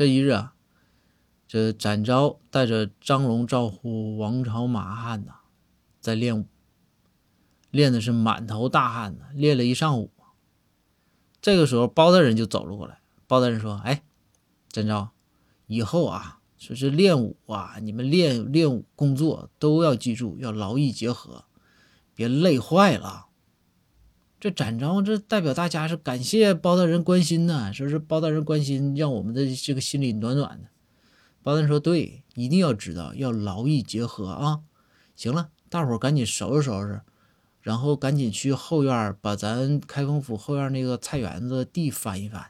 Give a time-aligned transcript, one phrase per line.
[0.00, 0.54] 这一日啊，
[1.46, 5.40] 这展昭带着张龙、赵虎、王朝、马汉呐，
[6.00, 6.46] 在练武，
[7.70, 10.10] 练的是满头大汗呢，练了一上午。
[11.42, 13.02] 这个时候，包大人就走了过来。
[13.26, 14.02] 包大人说：“哎，
[14.70, 15.10] 展昭，
[15.66, 21.44] 以后啊。”说是练武啊，你们练练武工作都要记住，要劳逸结合，
[22.14, 23.26] 别累坏了。
[24.40, 30.68] 这展昭这代表大家是感谢包大人关心呢，说是包大人关心，让我们的这个心里暖暖的。
[31.42, 34.60] 包大人说：“对，一定要知道要劳逸结合啊。”
[35.14, 37.02] 行了，大伙赶紧收拾收拾，
[37.60, 42.46] 然后赶紧去后院把咱开封府后院那个菜园子地翻一翻。